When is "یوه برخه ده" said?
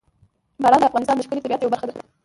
1.61-1.93